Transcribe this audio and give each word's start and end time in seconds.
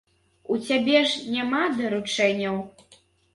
У 0.53 0.55
цябе 0.67 1.01
ж 1.11 1.33
няма 1.35 1.59
даручэнняў? 1.77 2.59